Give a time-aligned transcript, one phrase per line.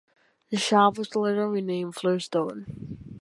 [0.49, 2.65] The shop was later renamed Flerstore.